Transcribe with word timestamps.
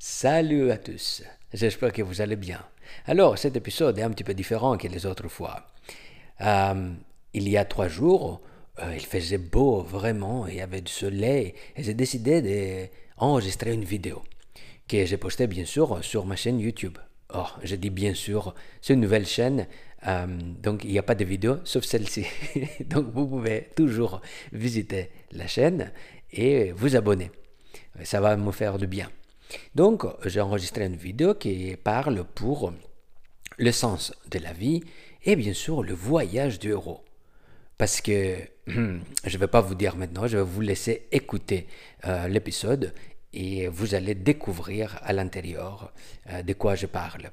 Salut 0.00 0.70
à 0.70 0.78
tous, 0.78 1.24
j'espère 1.52 1.92
que 1.92 2.02
vous 2.02 2.20
allez 2.20 2.36
bien. 2.36 2.64
Alors, 3.06 3.36
cet 3.36 3.56
épisode 3.56 3.98
est 3.98 4.02
un 4.02 4.10
petit 4.10 4.22
peu 4.22 4.32
différent 4.32 4.78
que 4.78 4.86
les 4.86 5.06
autres 5.06 5.26
fois. 5.26 5.66
Euh, 6.40 6.92
il 7.34 7.48
y 7.48 7.56
a 7.56 7.64
trois 7.64 7.88
jours, 7.88 8.40
euh, 8.78 8.94
il 8.94 9.04
faisait 9.04 9.38
beau 9.38 9.82
vraiment, 9.82 10.46
il 10.46 10.54
y 10.54 10.60
avait 10.60 10.82
du 10.82 10.92
soleil, 10.92 11.52
et 11.74 11.82
j'ai 11.82 11.94
décidé 11.94 12.92
d'enregistrer 13.18 13.74
une 13.74 13.82
vidéo 13.82 14.22
que 14.86 15.04
j'ai 15.04 15.16
postée 15.16 15.48
bien 15.48 15.64
sûr 15.64 15.98
sur 16.04 16.26
ma 16.26 16.36
chaîne 16.36 16.60
YouTube. 16.60 16.98
Oh, 17.34 17.48
je 17.64 17.74
dis 17.74 17.90
bien 17.90 18.14
sûr, 18.14 18.54
c'est 18.80 18.94
une 18.94 19.00
nouvelle 19.00 19.26
chaîne, 19.26 19.66
euh, 20.06 20.26
donc 20.62 20.84
il 20.84 20.92
n'y 20.92 20.98
a 21.00 21.02
pas 21.02 21.16
de 21.16 21.24
vidéo 21.24 21.56
sauf 21.64 21.82
celle-ci. 21.82 22.24
donc 22.86 23.12
vous 23.12 23.26
pouvez 23.26 23.70
toujours 23.74 24.22
visiter 24.52 25.10
la 25.32 25.48
chaîne 25.48 25.90
et 26.30 26.70
vous 26.70 26.94
abonner. 26.94 27.32
Ça 28.04 28.20
va 28.20 28.36
me 28.36 28.52
faire 28.52 28.78
du 28.78 28.86
bien. 28.86 29.10
Donc, 29.74 30.04
j'ai 30.24 30.40
enregistré 30.40 30.86
une 30.86 30.96
vidéo 30.96 31.34
qui 31.34 31.76
parle 31.76 32.24
pour 32.24 32.72
le 33.56 33.72
sens 33.72 34.12
de 34.30 34.38
la 34.38 34.52
vie 34.52 34.82
et 35.24 35.36
bien 35.36 35.52
sûr 35.52 35.82
le 35.82 35.94
voyage 35.94 36.58
du 36.58 36.70
héros. 36.70 37.04
Parce 37.76 38.00
que 38.00 38.36
je 38.66 38.72
ne 38.80 39.38
vais 39.38 39.46
pas 39.46 39.60
vous 39.60 39.74
dire 39.74 39.96
maintenant, 39.96 40.26
je 40.26 40.38
vais 40.38 40.44
vous 40.44 40.60
laisser 40.60 41.08
écouter 41.12 41.66
euh, 42.06 42.28
l'épisode 42.28 42.92
et 43.32 43.68
vous 43.68 43.94
allez 43.94 44.14
découvrir 44.14 44.98
à 45.02 45.12
l'intérieur 45.12 45.92
euh, 46.30 46.42
de 46.42 46.52
quoi 46.54 46.74
je 46.74 46.86
parle. 46.86 47.30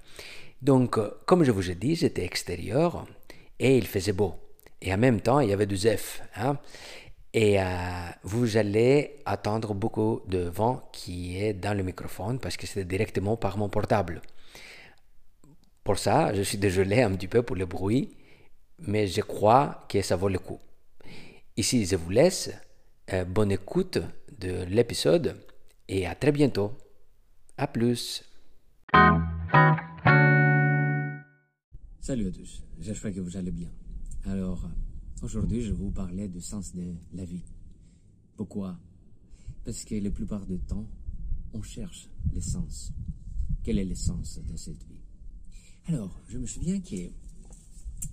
Donc, 0.61 0.97
comme 1.25 1.43
je 1.43 1.51
vous 1.51 1.69
ai 1.69 1.75
dit, 1.75 1.95
j'étais 1.95 2.23
extérieur 2.23 3.05
et 3.59 3.77
il 3.77 3.87
faisait 3.87 4.13
beau. 4.13 4.35
Et 4.81 4.93
en 4.93 4.97
même 4.97 5.21
temps, 5.21 5.39
il 5.39 5.49
y 5.49 5.53
avait 5.53 5.65
du 5.65 5.77
zef. 5.77 6.21
Hein? 6.35 6.57
Et 7.37 7.59
euh, 7.59 7.65
vous 8.23 8.55
allez 8.55 9.17
attendre 9.25 9.73
beaucoup 9.73 10.21
de 10.25 10.37
vent 10.37 10.89
qui 10.93 11.37
est 11.37 11.53
dans 11.53 11.75
le 11.75 11.83
microphone 11.83 12.39
parce 12.39 12.55
que 12.55 12.65
c'est 12.65 12.85
directement 12.85 13.35
par 13.35 13.57
mon 13.57 13.67
portable. 13.67 14.21
Pour 15.83 15.99
ça, 15.99 16.33
je 16.33 16.41
suis 16.43 16.57
désolé 16.57 17.01
un 17.01 17.13
petit 17.13 17.27
peu 17.27 17.43
pour 17.43 17.57
le 17.57 17.65
bruit, 17.65 18.15
mais 18.79 19.07
je 19.07 19.19
crois 19.19 19.85
que 19.89 20.01
ça 20.01 20.15
vaut 20.15 20.29
le 20.29 20.39
coup. 20.39 20.61
Ici, 21.57 21.85
je 21.85 21.97
vous 21.97 22.09
laisse. 22.09 22.51
Euh, 23.11 23.25
bonne 23.25 23.51
écoute 23.51 23.97
de 24.39 24.63
l'épisode 24.69 25.35
et 25.89 26.07
à 26.07 26.15
très 26.15 26.31
bientôt. 26.31 26.71
À 27.57 27.67
plus. 27.67 28.23
Salut 31.99 32.29
à 32.29 32.31
tous, 32.31 32.63
j'espère 32.79 33.13
que 33.13 33.19
vous 33.19 33.35
allez 33.35 33.51
bien. 33.51 33.71
Alors, 34.23 34.69
Aujourd'hui, 35.21 35.61
je 35.61 35.71
vous 35.71 35.91
parler 35.91 36.27
du 36.27 36.41
sens 36.41 36.73
de 36.73 36.93
la 37.13 37.23
vie. 37.23 37.45
Pourquoi? 38.35 38.77
Parce 39.63 39.85
que 39.85 39.95
la 39.95 40.11
plupart 40.11 40.45
du 40.45 40.59
temps, 40.59 40.87
on 41.53 41.61
cherche 41.61 42.09
l'essence. 42.33 42.91
Quel 43.63 43.79
est 43.79 43.85
l'essence 43.85 44.39
de 44.39 44.57
cette 44.57 44.83
vie? 44.83 45.01
Alors, 45.85 46.19
je 46.27 46.37
me 46.37 46.45
souviens 46.45 46.81
qu'il 46.81 47.13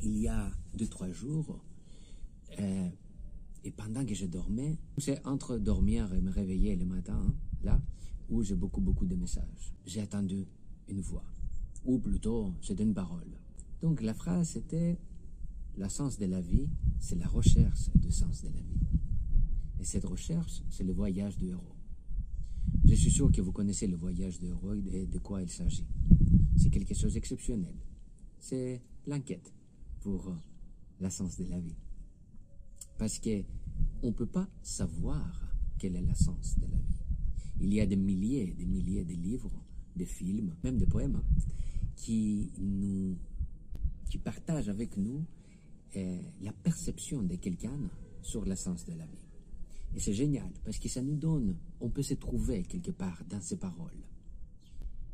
y 0.01 0.29
a 0.29 0.51
deux, 0.75 0.87
trois 0.87 1.11
jours, 1.11 1.63
euh, 2.61 2.89
et 3.65 3.73
pendant 3.73 4.07
que 4.07 4.15
je 4.15 4.27
dormais, 4.27 4.79
c'est 4.99 5.27
entre 5.27 5.59
dormir 5.59 6.15
et 6.15 6.21
me 6.21 6.31
réveiller 6.31 6.77
le 6.77 6.87
matin, 6.87 7.21
hein, 7.21 7.35
là, 7.65 7.83
où 8.31 8.43
j'ai 8.43 8.55
beaucoup, 8.55 8.81
beaucoup 8.81 9.07
de 9.07 9.17
messages. 9.17 9.75
J'ai 9.85 10.01
attendu 10.01 10.47
une 10.89 11.01
voix, 11.01 11.25
ou 11.85 11.99
plutôt, 11.99 12.55
c'était 12.63 12.85
une 12.85 12.95
parole. 12.95 13.39
Donc 13.83 14.01
la 14.03 14.15
phrase 14.15 14.51
c'était 14.51 14.97
le 15.77 15.89
sens 15.89 16.19
de 16.19 16.27
la 16.27 16.41
vie, 16.41 16.69
c'est 16.99 17.17
la 17.17 17.27
recherche 17.27 17.91
du 17.95 18.11
sens 18.11 18.43
de 18.43 18.49
la 18.49 18.61
vie. 18.61 18.81
Et 19.81 19.85
cette 19.85 20.05
recherche, 20.05 20.63
c'est 20.71 20.85
le 20.85 20.93
voyage 20.93 21.37
du 21.37 21.49
héros. 21.49 21.77
Je 22.85 22.95
suis 22.95 23.11
sûr 23.11 23.33
que 23.33 23.41
vous 23.41 23.53
connaissez 23.53 23.87
le 23.87 23.97
voyage 23.97 24.39
du 24.39 24.47
héros 24.47 24.75
et 24.75 25.07
de 25.07 25.19
quoi 25.19 25.43
il 25.43 25.51
s'agit. 25.51 25.87
C'est 26.57 26.71
quelque 26.71 26.95
chose 26.95 27.15
d'exceptionnel. 27.15 27.75
C'est 28.39 28.83
l'enquête 29.07 29.53
pour 30.01 30.37
le 31.01 31.11
sens 31.11 31.37
de 31.39 31.45
la 31.45 31.59
vie. 31.59 31.77
Parce 32.99 33.19
que 33.19 33.43
on 34.03 34.09
ne 34.09 34.13
peut 34.13 34.27
pas 34.27 34.49
savoir 34.63 35.57
quel 35.79 35.97
est 35.97 36.03
le 36.03 36.15
sens 36.15 36.59
de 36.59 36.67
la 36.67 36.77
vie. 36.77 37.03
Il 37.61 37.73
y 37.73 37.81
a 37.81 37.87
des 37.87 37.97
milliers 37.97 38.51
et 38.51 38.53
des 38.53 38.67
milliers 38.67 39.05
de 39.05 39.15
livres, 39.15 39.53
de 39.97 40.05
films, 40.05 40.55
même 40.63 40.79
de 40.79 40.85
poèmes, 40.85 41.17
hein, 41.17 41.25
qui 41.97 42.53
nous, 42.59 43.17
qui 44.11 44.19
partagent 44.19 44.69
avec 44.69 44.97
nous 44.97 45.25
la 45.95 46.53
perception 46.53 47.23
de 47.23 47.37
quelqu'un 47.37 47.79
sur 48.23 48.45
l'essence 48.45 48.85
de 48.85 48.93
la 48.93 49.07
vie. 49.07 49.27
Et 49.95 50.01
c'est 50.01 50.15
génial 50.15 50.51
parce 50.65 50.79
que 50.79 50.89
ça 50.89 51.03
nous 51.03 51.17
donne, 51.17 51.57
on 51.81 51.91
peut 51.91 52.03
se 52.03 52.15
trouver 52.15 52.63
quelque 52.63 52.91
part 52.91 53.23
dans 53.29 53.41
ces 53.41 53.57
paroles. 53.57 54.07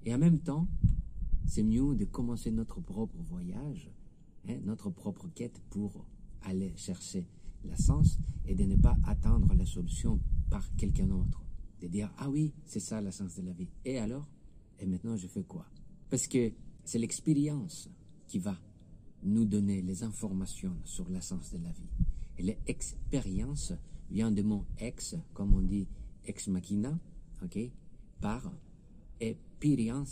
Et 0.05 0.15
en 0.15 0.19
même 0.19 0.39
temps, 0.39 0.69
c'est 1.47 1.65
mieux 1.65 1.95
de 1.97 2.05
commencer 2.05 2.51
notre 2.51 2.81
propre 2.81 3.17
voyage, 3.29 3.91
hein, 4.49 4.59
notre 4.65 4.91
propre 4.91 5.29
quête 5.35 5.61
pour 5.71 6.07
aller 6.43 6.73
chercher 6.77 7.27
l'essence 7.65 8.19
et 8.47 8.55
de 8.55 8.65
ne 8.65 8.77
pas 8.77 8.97
attendre 9.05 9.53
la 9.55 9.67
solution 9.67 10.21
par 10.51 10.75
quelqu'un 10.77 11.07
d'autre. 11.07 11.43
De 11.81 11.89
dire, 11.89 12.13
ah 12.19 12.29
oui, 12.29 12.53
c'est 12.67 12.81
ça 12.81 13.01
l'essence 13.01 13.37
de 13.37 13.43
la 13.43 13.53
vie. 13.53 13.69
Et 13.85 13.99
alors? 13.99 14.29
Et 14.81 14.87
maintenant, 14.87 15.17
je 15.17 15.27
fais 15.27 15.43
quoi? 15.43 15.67
Parce 16.11 16.27
que 16.27 16.53
c'est 16.85 16.99
l'expérience 16.99 17.89
qui 18.27 18.39
va 18.39 18.57
nous 19.23 19.45
donner 19.45 19.83
les 19.83 20.03
informations 20.03 20.77
sur 20.85 21.09
l'essence 21.09 21.53
de 21.53 21.59
la 21.59 21.71
vie. 21.71 21.89
Et 22.39 22.43
l'expérience 22.43 23.73
vient 24.11 24.31
de 24.31 24.43
mot 24.43 24.65
ex, 24.79 25.17
comme 25.35 25.55
on 25.55 25.63
dit 25.63 25.87
ex 26.25 26.49
machina, 26.49 26.99
ok, 27.43 27.59
par, 28.21 28.53
et 29.21 29.37
pirians, 29.59 30.05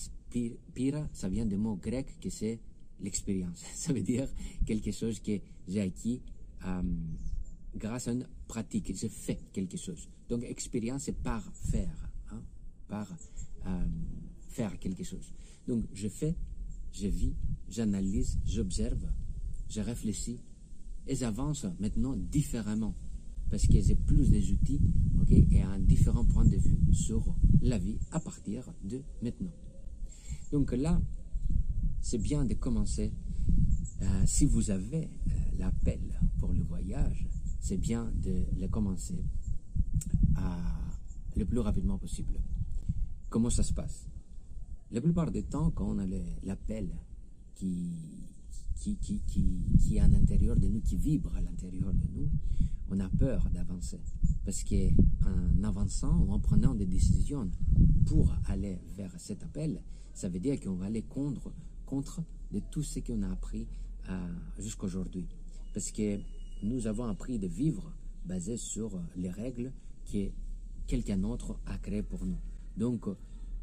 pira, 0.74 1.08
ça 1.12 1.28
vient 1.28 1.46
du 1.46 1.56
mot 1.56 1.76
grec 1.76 2.18
que 2.20 2.30
c'est 2.30 2.60
l'expérience. 3.00 3.62
Ça 3.74 3.92
veut 3.92 4.02
dire 4.02 4.28
quelque 4.64 4.90
chose 4.90 5.20
que 5.20 5.38
j'ai 5.68 5.80
acquis 5.80 6.22
euh, 6.64 6.82
grâce 7.74 8.08
à 8.08 8.12
une 8.12 8.26
pratique, 8.48 8.92
j'ai 8.94 9.08
fait 9.08 9.38
quelque 9.52 9.76
chose. 9.76 10.08
Donc 10.28 10.42
expérience, 10.44 11.04
c'est 11.04 11.22
par 11.22 11.42
faire, 11.70 12.10
hein, 12.30 12.42
par 12.88 13.06
euh, 13.66 13.86
faire 14.48 14.78
quelque 14.78 15.04
chose. 15.04 15.32
Donc 15.68 15.84
je 15.92 16.08
fais 16.08 16.34
je 16.96 17.08
vis, 17.08 17.34
j'analyse, 17.68 18.38
j'observe, 18.46 19.06
je 19.68 19.80
réfléchis 19.80 20.40
et 21.06 21.14
j'avance 21.14 21.66
maintenant 21.78 22.16
différemment 22.16 22.94
parce 23.50 23.66
que 23.66 23.80
j'ai 23.80 23.94
plus 23.94 24.30
des 24.30 24.50
outils 24.50 24.80
et 25.30 25.62
un 25.62 25.78
différent 25.78 26.24
point 26.24 26.44
de 26.44 26.56
vue 26.56 26.78
sur 26.92 27.36
la 27.62 27.78
vie 27.78 27.98
à 28.10 28.20
partir 28.20 28.72
de 28.82 29.02
maintenant. 29.22 29.52
Donc 30.52 30.72
là, 30.72 31.00
c'est 32.00 32.18
bien 32.18 32.44
de 32.44 32.54
commencer. 32.54 33.12
Euh, 34.02 34.22
si 34.26 34.44
vous 34.44 34.70
avez 34.70 35.04
euh, 35.04 35.30
l'appel 35.58 36.00
pour 36.38 36.52
le 36.52 36.62
voyage, 36.62 37.26
c'est 37.60 37.78
bien 37.78 38.12
de 38.22 38.44
le 38.58 38.68
commencer 38.68 39.24
le 41.36 41.44
plus 41.44 41.60
rapidement 41.60 41.98
possible. 41.98 42.40
Comment 43.28 43.50
ça 43.50 43.62
se 43.62 43.72
passe? 43.72 44.06
La 44.90 45.00
plupart 45.00 45.30
du 45.30 45.42
temps, 45.42 45.70
quand 45.70 45.88
on 45.88 45.98
a 45.98 46.06
l'appel 46.44 46.88
qui, 47.54 47.90
qui, 48.76 48.96
qui, 48.96 49.20
qui, 49.26 49.96
est 49.96 50.00
à 50.00 50.08
l'intérieur 50.08 50.56
de 50.56 50.68
nous, 50.68 50.80
qui 50.80 50.96
vibre 50.96 51.34
à 51.36 51.40
l'intérieur 51.40 51.92
de 51.92 52.06
nous, 52.14 52.30
on 52.88 53.00
a 53.00 53.08
peur 53.08 53.48
d'avancer. 53.50 54.00
Parce 54.44 54.62
qu'en 54.62 55.64
avançant 55.64 56.20
ou 56.20 56.32
en 56.32 56.38
prenant 56.38 56.74
des 56.74 56.86
décisions 56.86 57.50
pour 58.06 58.32
aller 58.46 58.78
vers 58.96 59.12
cet 59.18 59.42
appel, 59.42 59.82
ça 60.14 60.28
veut 60.28 60.38
dire 60.38 60.60
qu'on 60.60 60.74
va 60.74 60.86
aller 60.86 61.02
contre, 61.02 61.52
contre 61.84 62.22
de 62.52 62.60
tout 62.70 62.82
ce 62.82 63.00
qu'on 63.00 63.22
a 63.22 63.30
appris 63.30 63.66
euh, 64.08 64.28
jusqu'à 64.58 64.84
aujourd'hui. 64.84 65.26
Parce 65.74 65.90
que 65.90 66.20
nous 66.62 66.86
avons 66.86 67.04
appris 67.04 67.38
de 67.38 67.48
vivre 67.48 67.92
basé 68.24 68.56
sur 68.56 69.00
les 69.16 69.30
règles 69.30 69.72
que 70.10 70.30
quelqu'un 70.86 71.18
d'autre 71.18 71.58
a 71.66 71.76
créées 71.78 72.02
pour 72.02 72.24
nous. 72.24 72.38
Donc, 72.76 73.06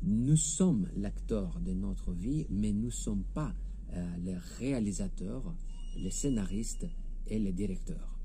nous 0.03 0.35
sommes 0.35 0.89
l'acteur 0.95 1.59
de 1.61 1.73
notre 1.73 2.13
vie, 2.13 2.45
mais 2.49 2.73
nous 2.73 2.87
ne 2.87 2.91
sommes 2.91 3.23
pas 3.33 3.53
euh, 3.93 4.17
les 4.17 4.35
réalisateurs, 4.59 5.55
les 5.97 6.11
scénaristes 6.11 6.87
et 7.27 7.39
les 7.39 7.53
directeurs. 7.53 8.19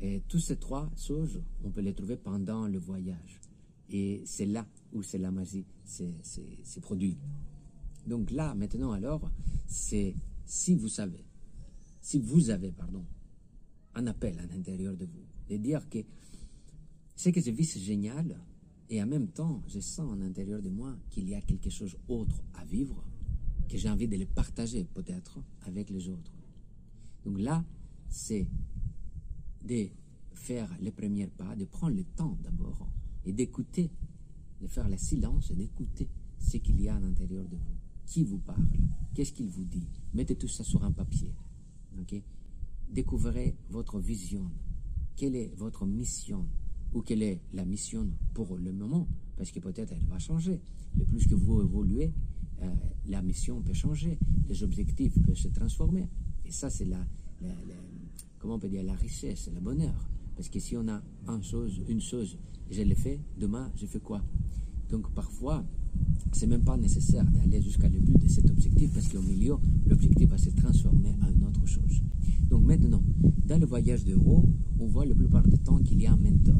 Et 0.00 0.22
tous 0.28 0.40
ces 0.40 0.56
trois 0.56 0.90
choses, 0.96 1.42
on 1.64 1.70
peut 1.70 1.80
les 1.80 1.94
trouver 1.94 2.16
pendant 2.16 2.66
le 2.66 2.78
voyage. 2.78 3.40
Et 3.88 4.22
c'est 4.26 4.46
là 4.46 4.66
où 4.92 5.02
c'est 5.02 5.18
la 5.18 5.30
magie 5.30 5.64
c'est 5.84 6.80
produit. 6.80 7.16
Donc 8.06 8.30
là, 8.30 8.54
maintenant 8.54 8.92
alors, 8.92 9.30
c'est 9.66 10.14
si 10.44 10.74
vous 10.74 10.88
savez, 10.88 11.24
si 12.00 12.18
vous 12.18 12.50
avez, 12.50 12.72
pardon, 12.72 13.04
un 13.94 14.06
appel 14.06 14.38
à 14.38 14.46
l'intérieur 14.46 14.96
de 14.96 15.06
vous, 15.06 15.24
de 15.48 15.56
dire 15.56 15.88
que 15.88 15.98
ce 17.14 17.30
que 17.30 17.40
je 17.40 17.50
vis, 17.50 17.64
c'est 17.64 17.80
génial, 17.80 18.38
et 18.88 19.02
en 19.02 19.06
même 19.06 19.28
temps, 19.28 19.62
je 19.66 19.80
sens 19.80 20.12
à 20.12 20.16
l'intérieur 20.16 20.62
de 20.62 20.68
moi 20.68 20.96
qu'il 21.10 21.28
y 21.28 21.34
a 21.34 21.40
quelque 21.40 21.70
chose 21.70 21.96
d'autre 22.08 22.42
à 22.54 22.64
vivre, 22.64 23.04
que 23.68 23.76
j'ai 23.76 23.90
envie 23.90 24.08
de 24.08 24.16
le 24.16 24.26
partager 24.26 24.84
peut-être 24.84 25.38
avec 25.62 25.90
les 25.90 26.08
autres. 26.08 26.32
Donc 27.24 27.38
là, 27.40 27.64
c'est 28.08 28.46
de 29.64 29.88
faire 30.32 30.70
les 30.80 30.92
premiers 30.92 31.26
pas, 31.26 31.56
de 31.56 31.64
prendre 31.64 31.96
le 31.96 32.04
temps 32.04 32.38
d'abord 32.42 32.88
et 33.24 33.32
d'écouter, 33.32 33.90
de 34.60 34.68
faire 34.68 34.88
le 34.88 34.96
silence 34.96 35.50
et 35.50 35.56
d'écouter 35.56 36.08
ce 36.38 36.58
qu'il 36.58 36.80
y 36.80 36.88
a 36.88 36.94
à 36.94 37.00
l'intérieur 37.00 37.48
de 37.48 37.56
vous. 37.56 37.76
Qui 38.06 38.22
vous 38.22 38.38
parle? 38.38 38.68
Qu'est-ce 39.14 39.32
qu'il 39.32 39.48
vous 39.48 39.64
dit? 39.64 39.88
Mettez 40.14 40.36
tout 40.36 40.46
ça 40.46 40.62
sur 40.62 40.84
un 40.84 40.92
papier. 40.92 41.34
Découvrez 42.88 43.56
votre 43.68 43.98
vision. 43.98 44.48
Quelle 45.16 45.34
est 45.34 45.52
votre 45.56 45.86
mission? 45.86 46.46
Ou 46.94 47.02
quelle 47.02 47.22
est 47.22 47.40
la 47.52 47.64
mission 47.64 48.08
pour 48.34 48.56
le 48.56 48.72
moment 48.72 49.06
Parce 49.36 49.50
que 49.50 49.60
peut-être 49.60 49.92
elle 49.92 50.06
va 50.08 50.18
changer. 50.18 50.60
Le 50.98 51.04
plus 51.04 51.26
que 51.26 51.34
vous 51.34 51.62
évoluez, 51.62 52.12
euh, 52.62 52.74
la 53.08 53.22
mission 53.22 53.60
peut 53.60 53.74
changer. 53.74 54.18
Les 54.48 54.62
objectifs 54.62 55.20
peuvent 55.22 55.36
se 55.36 55.48
transformer. 55.48 56.08
Et 56.44 56.50
ça, 56.52 56.70
c'est 56.70 56.86
la, 56.86 57.04
comment 58.38 58.54
on 58.54 58.58
peut 58.58 58.68
dire, 58.68 58.82
la 58.82 58.94
richesse, 58.94 59.50
le 59.52 59.60
bonheur. 59.60 60.08
Parce 60.36 60.48
que 60.48 60.60
si 60.60 60.76
on 60.76 60.86
a 60.88 61.02
une 61.88 62.00
chose, 62.00 62.36
je 62.70 62.82
l'ai 62.82 62.94
fait, 62.94 63.20
demain, 63.38 63.70
je 63.76 63.86
fais 63.86 64.00
quoi? 64.00 64.22
Donc 64.90 65.10
parfois, 65.12 65.64
c'est 66.32 66.46
même 66.46 66.62
pas 66.62 66.76
nécessaire 66.76 67.24
d'aller 67.24 67.60
jusqu'à 67.60 67.88
le 67.88 67.98
but 67.98 68.18
de 68.18 68.28
cet 68.28 68.48
objectif 68.50 68.92
parce 68.92 69.08
qu'au 69.08 69.22
milieu, 69.22 69.56
l'objectif 69.86 70.28
va 70.28 70.38
se 70.38 70.50
transformer 70.50 71.14
en 71.22 71.30
une 71.30 71.44
autre 71.44 71.66
chose. 71.66 72.02
Donc 72.48 72.64
maintenant, 72.64 73.02
dans 73.46 73.58
le 73.58 73.66
voyage 73.66 74.04
de 74.04 74.16
on 74.16 74.86
voit 74.86 75.06
la 75.06 75.14
plupart 75.14 75.46
du 75.46 75.58
temps 75.58 75.78
qu'il 75.78 76.00
y 76.00 76.06
a 76.06 76.12
un 76.12 76.16
mentor. 76.16 76.55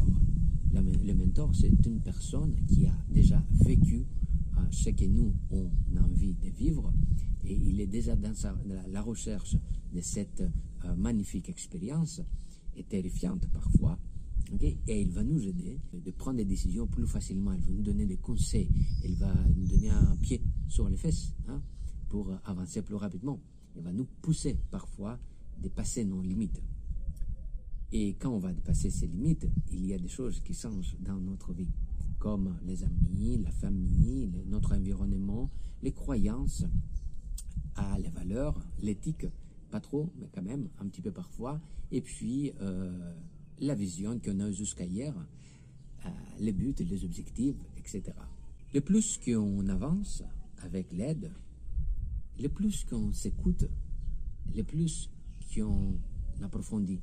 C'est 1.53 1.87
une 1.87 2.01
personne 2.01 2.57
qui 2.67 2.87
a 2.87 2.97
déjà 3.11 3.43
vécu 3.67 4.07
ce 4.71 4.89
que 4.91 5.05
nous, 5.05 5.35
on 5.51 5.71
a 5.97 6.01
envie 6.01 6.33
de 6.35 6.49
vivre 6.49 6.93
et 7.45 7.55
il 7.55 7.81
est 7.81 7.87
déjà 7.87 8.17
dans 8.17 8.33
la 8.89 9.03
recherche 9.03 9.55
de 9.93 10.01
cette 10.01 10.43
euh, 10.85 10.97
magnifique 10.97 11.49
expérience 11.49 12.23
et 12.75 12.85
terrifiante 12.85 13.47
parfois. 13.53 13.99
Et 14.61 14.79
il 15.03 15.11
va 15.11 15.25
nous 15.25 15.47
aider 15.47 15.79
de 15.93 16.11
prendre 16.13 16.39
des 16.39 16.45
décisions 16.45 16.87
plus 16.87 17.07
facilement. 17.07 17.53
Il 17.53 17.61
va 17.61 17.71
nous 17.73 17.83
donner 17.83 18.07
des 18.07 18.17
conseils. 18.17 18.71
Il 19.05 19.17
va 19.17 19.35
nous 19.57 19.67
donner 19.67 19.91
un 19.91 20.17
pied 20.17 20.41
sur 20.69 20.89
les 20.89 20.97
fesses 20.97 21.35
hein, 21.49 21.61
pour 22.09 22.33
avancer 22.45 22.83
plus 22.83 22.95
rapidement. 22.95 23.41
Il 23.77 23.83
va 23.83 23.93
nous 23.93 24.07
pousser 24.23 24.57
parfois 24.71 25.19
dépasser 25.61 26.05
nos 26.05 26.23
limites. 26.23 26.63
Et 27.93 28.15
quand 28.15 28.31
on 28.31 28.39
va 28.39 28.53
dépasser 28.53 28.91
ces 28.91 29.07
limites, 29.07 29.47
il 29.71 29.87
y 29.87 29.95
a 29.95 29.99
des 29.99 30.09
choses 30.09 30.41
qui 30.41 30.55
changent 30.55 30.97
dans 31.01 31.19
notre 31.21 31.53
vie, 31.53 31.71
comme 32.19 32.57
les 32.65 32.83
amis, 32.83 33.39
la 33.43 33.53
famille, 33.53 34.31
notre 34.47 34.75
environnement, 34.75 35.51
les 35.83 35.93
croyances, 35.93 36.65
à 37.77 37.99
les 37.99 38.09
valeurs, 38.09 38.59
l'éthique, 38.81 39.27
pas 39.71 39.81
trop, 39.81 40.11
mais 40.19 40.29
quand 40.33 40.43
même, 40.43 40.69
un 40.79 40.87
petit 40.87 41.03
peu 41.03 41.13
parfois, 41.13 41.61
et 41.93 42.01
puis 42.01 42.53
euh, 42.61 43.15
la 43.61 43.75
vision 43.75 44.19
qu'on 44.19 44.41
a 44.41 44.51
jusqu'à 44.51 44.85
hier, 44.85 45.15
euh, 46.05 46.09
les 46.41 46.53
buts, 46.53 46.75
les 46.79 47.05
objectifs, 47.05 47.57
etc. 47.77 48.03
Le 48.75 48.81
plus 48.81 49.19
qu'on 49.25 49.69
avance 49.69 50.23
avec 50.59 50.93
l'aide, 50.93 51.33
le 52.39 52.49
plus 52.49 52.85
qu'on 52.85 53.13
s'écoute, 53.13 53.67
le 54.55 54.63
plus 54.63 55.11
qu'on 55.55 55.95
approfondit. 56.43 57.01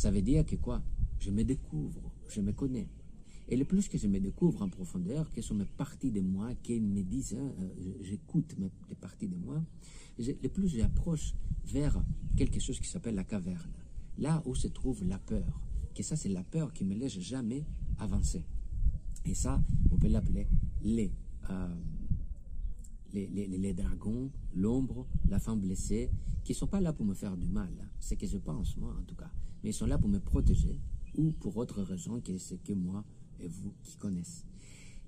Ça 0.00 0.10
veut 0.10 0.22
dire 0.22 0.46
que 0.46 0.56
quoi? 0.56 0.82
Je 1.18 1.30
me 1.30 1.44
découvre, 1.44 2.00
je 2.26 2.40
me 2.40 2.52
connais. 2.52 2.88
Et 3.48 3.54
le 3.54 3.66
plus 3.66 3.86
que 3.86 3.98
je 3.98 4.06
me 4.06 4.18
découvre 4.18 4.62
en 4.62 4.70
profondeur, 4.70 5.30
que 5.30 5.42
sont 5.42 5.54
mes 5.54 5.66
parties 5.66 6.10
de 6.10 6.22
moi 6.22 6.54
qui 6.62 6.80
me 6.80 7.02
disent, 7.02 7.36
euh, 7.38 7.92
j'écoute 8.00 8.56
les 8.88 8.94
parties 8.94 9.28
de 9.28 9.36
moi, 9.36 9.62
le 10.18 10.48
plus 10.48 10.68
j'approche 10.68 11.34
vers 11.66 12.02
quelque 12.34 12.60
chose 12.60 12.80
qui 12.80 12.88
s'appelle 12.88 13.14
la 13.14 13.24
caverne, 13.24 13.74
là 14.16 14.42
où 14.46 14.54
se 14.54 14.68
trouve 14.68 15.04
la 15.04 15.18
peur, 15.18 15.60
que 15.94 16.02
ça 16.02 16.16
c'est 16.16 16.30
la 16.30 16.44
peur 16.44 16.72
qui 16.72 16.86
me 16.86 16.94
laisse 16.94 17.20
jamais 17.20 17.66
avancer. 17.98 18.46
Et 19.26 19.34
ça, 19.34 19.62
on 19.90 19.98
peut 19.98 20.08
l'appeler 20.08 20.48
les, 20.82 21.12
euh, 21.50 21.74
les, 23.12 23.74
dragons, 23.74 24.30
l'ombre, 24.54 25.06
la 25.28 25.38
femme 25.38 25.60
blessée, 25.60 26.10
qui 26.44 26.52
ne 26.52 26.56
sont 26.56 26.66
pas 26.66 26.80
là 26.80 26.92
pour 26.92 27.06
me 27.06 27.14
faire 27.14 27.36
du 27.36 27.48
mal, 27.48 27.70
hein. 27.80 27.88
c'est 27.98 28.14
ce 28.14 28.20
que 28.20 28.26
je 28.26 28.38
pense, 28.38 28.76
moi 28.76 28.94
en 28.98 29.04
tout 29.04 29.14
cas, 29.14 29.30
mais 29.62 29.70
ils 29.70 29.74
sont 29.74 29.86
là 29.86 29.98
pour 29.98 30.08
me 30.08 30.18
protéger 30.18 30.80
ou 31.16 31.32
pour 31.32 31.56
autre 31.56 31.82
raison 31.82 32.20
que 32.20 32.36
c'est 32.38 32.62
que 32.62 32.72
moi 32.72 33.04
et 33.40 33.48
vous 33.48 33.72
qui 33.82 33.96
connaissez. 33.96 34.44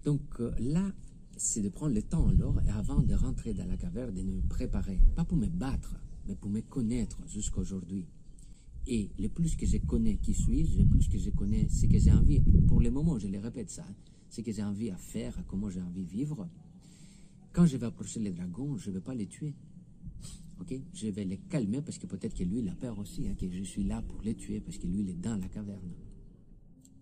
Donc 0.04 0.20
euh, 0.40 0.52
là, 0.58 0.92
c'est 1.36 1.62
de 1.62 1.68
prendre 1.68 1.94
le 1.94 2.02
temps 2.02 2.28
alors, 2.28 2.60
et 2.66 2.70
avant 2.70 3.00
de 3.00 3.14
rentrer 3.14 3.54
dans 3.54 3.66
la 3.66 3.76
caverne, 3.76 4.14
de 4.14 4.22
me 4.22 4.40
préparer, 4.48 5.00
pas 5.14 5.24
pour 5.24 5.38
me 5.38 5.46
battre, 5.46 5.96
mais 6.26 6.34
pour 6.34 6.50
me 6.50 6.60
connaître 6.60 7.18
jusqu'à 7.28 7.60
aujourd'hui. 7.60 8.06
Et 8.86 9.10
le 9.18 9.28
plus 9.28 9.54
que 9.56 9.64
je 9.64 9.78
connais 9.78 10.16
qui 10.16 10.34
suis-je, 10.34 10.78
le 10.78 10.86
plus 10.86 11.08
que 11.08 11.18
je 11.18 11.30
connais 11.30 11.68
ce 11.68 11.86
que 11.86 11.98
j'ai 11.98 12.12
envie, 12.12 12.40
pour 12.66 12.80
le 12.80 12.90
moment, 12.90 13.18
je 13.18 13.28
le 13.28 13.38
répète 13.38 13.70
ça, 13.70 13.86
ce 14.28 14.40
que 14.40 14.52
j'ai 14.52 14.64
envie 14.64 14.90
à 14.90 14.96
faire, 14.96 15.34
comment 15.46 15.70
j'ai 15.70 15.82
envie 15.82 16.04
vivre. 16.04 16.48
Quand 17.52 17.66
je 17.66 17.76
vais 17.76 17.86
approcher 17.86 18.18
les 18.20 18.30
dragons, 18.30 18.78
je 18.78 18.88
ne 18.88 18.94
vais 18.94 19.00
pas 19.02 19.14
les 19.14 19.26
tuer. 19.26 19.54
ok? 20.58 20.74
Je 20.94 21.08
vais 21.08 21.24
les 21.24 21.36
calmer 21.36 21.82
parce 21.82 21.98
que 21.98 22.06
peut-être 22.06 22.34
que 22.34 22.44
lui, 22.44 22.60
il 22.60 22.68
a 22.68 22.74
peur 22.74 22.98
aussi, 22.98 23.28
hein, 23.28 23.34
que 23.38 23.50
je 23.50 23.62
suis 23.62 23.84
là 23.84 24.00
pour 24.00 24.22
les 24.22 24.34
tuer 24.34 24.60
parce 24.60 24.78
que 24.78 24.86
lui, 24.86 25.00
il 25.00 25.10
est 25.10 25.20
dans 25.20 25.36
la 25.36 25.48
caverne. 25.48 25.92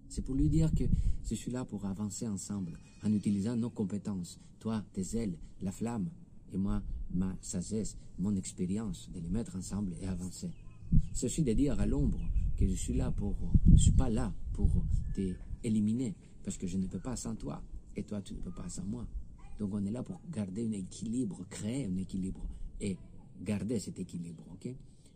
C'est 0.08 0.22
pour 0.22 0.34
lui 0.34 0.48
dire 0.48 0.72
que 0.74 0.84
je 1.24 1.34
suis 1.36 1.52
là 1.52 1.64
pour 1.64 1.86
avancer 1.86 2.26
ensemble 2.26 2.72
en 3.04 3.12
utilisant 3.12 3.56
nos 3.56 3.70
compétences. 3.70 4.40
Toi, 4.58 4.84
tes 4.92 5.16
ailes, 5.16 5.38
la 5.60 5.70
flamme, 5.70 6.10
et 6.52 6.58
moi, 6.58 6.82
ma 7.14 7.36
sagesse, 7.40 7.96
mon 8.18 8.34
expérience, 8.34 9.08
de 9.14 9.20
les 9.20 9.28
mettre 9.28 9.54
ensemble 9.54 9.94
et 10.00 10.06
avancer. 10.08 10.50
C'est 11.12 11.26
aussi 11.26 11.44
de 11.44 11.52
dire 11.52 11.78
à 11.78 11.86
l'ombre 11.86 12.20
que 12.56 12.66
je 12.66 12.74
suis 12.74 12.94
là 12.94 13.12
pour, 13.12 13.36
je 13.70 13.76
suis 13.76 13.92
pas 13.92 14.10
là 14.10 14.34
pour 14.52 14.84
t'éliminer, 15.14 16.16
parce 16.42 16.56
que 16.56 16.66
je 16.66 16.76
ne 16.76 16.88
peux 16.88 16.98
pas 16.98 17.14
sans 17.14 17.36
toi, 17.36 17.62
et 17.94 18.02
toi, 18.02 18.20
tu 18.20 18.34
ne 18.34 18.40
peux 18.40 18.50
pas 18.50 18.68
sans 18.68 18.84
moi. 18.84 19.06
Donc 19.60 19.74
on 19.74 19.84
est 19.84 19.90
là 19.90 20.02
pour 20.02 20.18
garder 20.32 20.66
un 20.66 20.72
équilibre, 20.72 21.44
créer 21.50 21.84
un 21.84 21.96
équilibre, 21.98 22.40
et 22.80 22.96
garder 23.42 23.78
cet 23.78 23.98
équilibre, 23.98 24.42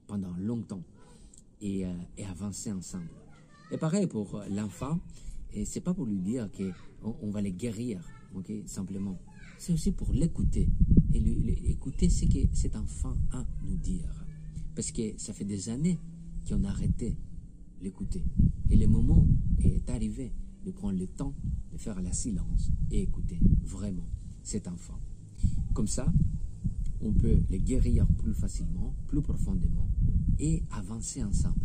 pendant 0.07 0.37
longtemps, 0.37 0.83
et, 1.63 1.87
euh, 1.87 1.93
et 2.19 2.27
avancer 2.27 2.71
ensemble. 2.71 3.09
Et 3.71 3.79
pareil 3.79 4.07
pour 4.07 4.43
l'enfant, 4.51 5.01
et 5.51 5.65
c'est 5.65 5.81
pas 5.81 5.95
pour 5.95 6.05
lui 6.05 6.19
dire 6.19 6.51
qu'on 6.53 7.17
on 7.23 7.31
va 7.31 7.41
les 7.41 7.53
guérir, 7.53 8.07
simplement. 8.67 9.19
C'est 9.57 9.73
aussi 9.73 9.93
pour 9.93 10.13
l'écouter 10.13 10.69
et 11.15 11.21
lui, 11.21 11.53
écouter 11.65 12.11
ce 12.11 12.27
que 12.27 12.55
cet 12.55 12.77
enfant 12.77 13.17
a 13.33 13.39
à 13.39 13.47
nous 13.65 13.77
dire. 13.77 14.27
Parce 14.75 14.93
que 14.93 15.15
ça 15.17 15.33
fait 15.33 15.47
des 15.47 15.71
années 15.71 15.99
qu'on 16.47 16.65
a 16.65 16.69
arrêté 16.69 17.17
l'écouter. 17.81 18.23
Et 18.69 18.77
le 18.77 18.89
moment 18.89 19.27
est 19.61 19.89
arrivé 19.89 20.35
de 20.67 20.71
prendre 20.71 20.99
le 20.99 21.07
temps 21.07 21.35
de 21.73 21.79
faire 21.79 22.03
la 22.03 22.13
silence 22.13 22.71
et 22.91 23.01
écouter 23.01 23.39
vraiment 23.63 24.07
cet 24.45 24.69
enfant. 24.69 25.01
Comme 25.73 25.89
ça, 25.89 26.13
on 27.01 27.13
peut 27.13 27.41
les 27.51 27.59
guérir 27.59 28.07
plus 28.07 28.35
facilement, 28.35 28.95
plus 29.09 29.21
profondément 29.21 29.89
et 30.39 30.63
avancer 30.71 31.25
ensemble. 31.25 31.65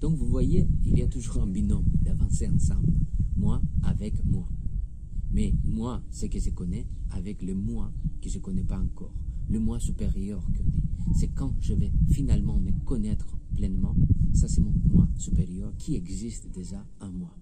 Donc 0.00 0.16
vous 0.16 0.26
voyez, 0.26 0.66
il 0.84 0.98
y 0.98 1.02
a 1.02 1.06
toujours 1.06 1.42
un 1.42 1.46
binôme 1.46 1.86
d'avancer 2.02 2.48
ensemble, 2.48 2.92
moi 3.36 3.62
avec 3.82 4.24
moi. 4.24 4.48
Mais 5.30 5.54
moi, 5.64 6.02
ce 6.10 6.26
que 6.26 6.38
je 6.38 6.50
connais, 6.50 6.86
avec 7.10 7.42
le 7.42 7.54
moi 7.54 7.92
que 8.20 8.28
je 8.28 8.38
ne 8.38 8.42
connais 8.42 8.64
pas 8.64 8.78
encore, 8.78 9.14
le 9.48 9.58
moi 9.58 9.78
supérieur 9.78 10.42
qu'on 10.56 10.64
dit. 10.64 10.82
C'est 11.14 11.28
quand 11.28 11.54
je 11.60 11.74
vais 11.74 11.92
finalement 12.08 12.58
me 12.58 12.72
connaître 12.84 13.36
pleinement, 13.54 13.94
ça 14.32 14.48
c'est 14.48 14.60
mon 14.60 14.72
moi 14.90 15.08
supérieur 15.16 15.72
qui 15.78 15.96
existe 15.96 16.50
déjà 16.50 16.84
en 17.00 17.10
moi. 17.10 17.36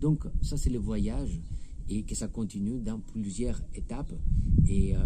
Donc 0.00 0.26
ça 0.40 0.56
c'est 0.56 0.70
le 0.70 0.78
voyage 0.78 1.40
et 1.88 2.02
que 2.02 2.14
ça 2.14 2.28
continue 2.28 2.80
dans 2.80 3.00
plusieurs 3.00 3.60
étapes. 3.74 4.12
Et, 4.68 4.96
euh, 4.96 5.00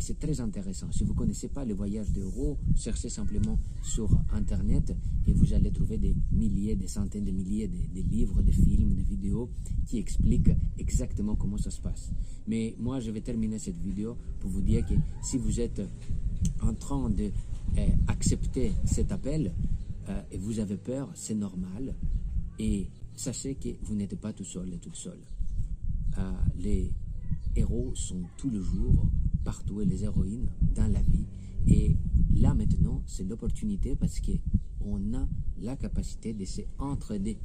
c'est 0.00 0.18
très 0.18 0.40
intéressant. 0.40 0.90
Si 0.90 1.04
vous 1.04 1.12
ne 1.12 1.18
connaissez 1.18 1.48
pas 1.48 1.64
le 1.64 1.74
voyage 1.74 2.10
d'Euro, 2.12 2.58
cherchez 2.74 3.08
simplement 3.08 3.58
sur 3.82 4.10
Internet 4.32 4.96
et 5.26 5.32
vous 5.32 5.52
allez 5.52 5.70
trouver 5.70 5.98
des 5.98 6.14
milliers, 6.32 6.74
des 6.74 6.88
centaines 6.88 7.24
de 7.24 7.30
milliers 7.30 7.68
de, 7.68 8.00
de, 8.00 8.08
livres, 8.08 8.42
de 8.42 8.50
films, 8.50 8.94
de 8.94 9.02
vidéos 9.02 9.50
qui 9.86 9.98
expliquent 9.98 10.50
exactement 10.78 11.36
comment 11.36 11.58
ça 11.58 11.70
se 11.70 11.80
passe. 11.80 12.10
Mais 12.48 12.74
moi, 12.80 12.98
je 13.00 13.10
vais 13.10 13.20
terminer 13.20 13.58
cette 13.58 13.78
vidéo 13.78 14.16
pour 14.40 14.50
vous 14.50 14.62
dire 14.62 14.84
que 14.86 14.94
si 15.22 15.36
vous 15.38 15.60
êtes 15.60 15.82
en 16.62 16.74
train 16.74 17.10
d'accepter 17.10 18.68
euh, 18.68 18.86
cet 18.86 19.12
appel 19.12 19.52
euh, 20.08 20.22
et 20.30 20.38
vous 20.38 20.58
avez 20.58 20.76
peur, 20.76 21.10
c'est 21.14 21.34
normal. 21.34 21.94
Et 22.58 22.88
sachez 23.14 23.54
que 23.54 23.68
vous 23.82 23.94
n'êtes 23.94 24.18
pas 24.20 24.32
tout 24.32 24.44
seul 24.44 24.72
et 24.72 24.78
toute 24.78 24.96
seule. 24.96 25.20
Euh, 26.18 26.32
les 26.56 26.92
héros 27.56 27.94
sont 27.94 28.22
tous 28.36 28.50
les 28.50 28.60
jours 28.60 29.06
partout 29.44 29.80
et 29.80 29.84
les 29.84 30.04
héroïnes 30.04 30.48
dans 30.74 30.90
la 30.90 31.02
vie. 31.02 31.26
Et 31.66 31.96
là 32.34 32.54
maintenant, 32.54 33.02
c'est 33.06 33.24
l'opportunité 33.24 33.96
parce 33.96 34.20
qu'on 34.20 35.14
a 35.14 35.28
la 35.60 35.76
capacité 35.76 36.32
de 36.32 36.44
se 36.44 36.62
entraider. 36.78 37.38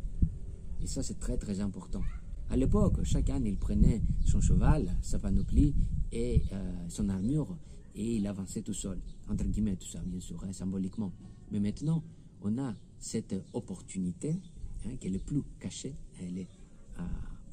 Et 0.82 0.88
ça, 0.88 1.04
c'est 1.04 1.20
très 1.20 1.38
très 1.38 1.60
important. 1.60 2.02
À 2.50 2.56
l'époque, 2.56 3.04
chacun 3.04 3.44
il 3.44 3.58
prenait 3.58 4.02
son 4.26 4.40
cheval, 4.40 4.96
sa 5.02 5.20
panoplie 5.20 5.76
et 6.12 6.44
euh, 6.54 6.86
son 6.88 7.10
armure 7.10 7.58
et 7.96 8.18
il 8.18 8.28
avançait 8.28 8.62
tout 8.62 8.74
seul, 8.74 9.00
entre 9.28 9.44
guillemets, 9.46 9.76
tout 9.76 9.88
ça, 9.88 10.00
bien 10.06 10.20
sûr, 10.20 10.42
hein, 10.44 10.54
symboliquement. 10.54 11.12
Mais 11.52 11.60
maintenant, 11.60 12.04
on 12.42 12.58
a 12.60 12.76
cette 13.00 13.36
opportunité 13.54 14.40
hein, 14.86 14.96
qui 15.00 15.08
est 15.08 15.12
le 15.12 15.20
plus 15.20 15.42
cachée, 15.60 15.96
elle 16.22 16.38
est 16.38 16.48
euh, 17.00 17.04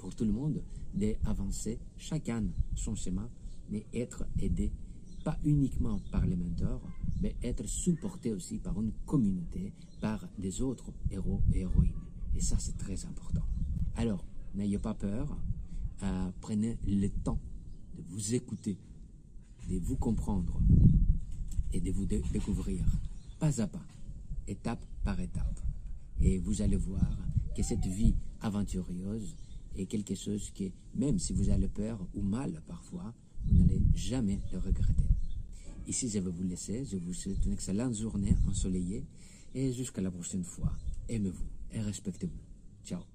pour 0.04 0.14
tout 0.14 0.26
le 0.26 0.32
monde, 0.32 0.62
d'avancer 0.92 1.78
chacun 1.96 2.44
son 2.75 2.94
chemin 2.94 3.26
mais 3.70 3.87
être 3.94 4.26
aidé 4.38 4.70
pas 5.25 5.38
uniquement 5.44 5.99
par 6.12 6.26
les 6.26 6.37
mentors, 6.37 6.87
mais 7.23 7.34
être 7.42 7.66
supporté 7.66 8.30
aussi 8.30 8.58
par 8.58 8.78
une 8.82 8.92
communauté, 9.06 9.73
par 10.02 10.28
des 10.37 10.61
autres 10.61 10.92
héros 11.11 11.40
et 11.54 11.61
héroïnes. 11.61 11.94
Et 12.34 12.42
ça, 12.42 12.56
c'est 12.58 12.76
très 12.76 13.06
important. 13.06 13.46
Alors, 13.96 14.26
n'ayez 14.54 14.78
pas 14.78 14.92
peur, 14.92 15.38
euh, 16.02 16.30
prenez 16.42 16.76
le 16.87 17.08
temps 17.08 17.40
de 17.96 18.02
vous 18.02 18.34
écouter, 18.34 18.76
de 19.70 19.78
vous 19.78 19.96
comprendre 19.96 20.61
et 21.73 21.80
de 21.80 21.90
vous 21.90 22.04
découvrir, 22.04 22.84
pas 23.38 23.58
à 23.62 23.66
pas, 23.66 23.87
étape 24.46 24.84
par 25.02 25.18
étape. 25.18 25.61
Et 26.20 26.37
vous 26.40 26.61
allez 26.61 26.76
voir 26.76 27.18
que 27.56 27.62
cette 27.62 27.87
vie 27.87 28.14
aventureuse 28.42 29.34
est 29.76 29.87
quelque 29.87 30.14
chose 30.14 30.50
que, 30.50 30.64
même 30.95 31.19
si 31.19 31.33
vous 31.33 31.50
avez 31.50 31.69
peur 31.69 31.99
ou 32.14 32.23
mal 32.23 32.62
parfois, 32.66 33.14
vous 33.47 33.59
n'allez 33.59 33.83
jamais 33.95 34.40
le 34.52 34.59
regretter. 34.59 35.09
Ici, 35.87 36.09
je 36.09 36.19
vais 36.19 36.31
vous 36.31 36.45
laisser. 36.45 36.85
Je 36.85 36.97
vous 36.97 37.12
souhaite 37.12 37.45
une 37.45 37.52
excellente 37.52 37.95
journée 37.95 38.35
ensoleillée 38.49 39.04
et 39.54 39.73
jusqu'à 39.73 40.00
la 40.00 40.11
prochaine 40.11 40.45
fois. 40.45 40.73
Aimez-vous 41.09 41.45
et 41.73 41.81
respectez-vous. 41.81 42.40
Ciao. 42.85 43.13